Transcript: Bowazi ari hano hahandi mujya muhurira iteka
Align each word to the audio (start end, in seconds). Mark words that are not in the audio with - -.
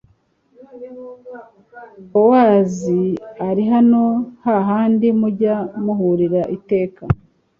Bowazi 2.13 3.01
ari 3.49 3.63
hano 3.71 4.03
hahandi 4.45 5.07
mujya 5.19 5.55
muhurira 5.83 6.41
iteka 6.57 7.03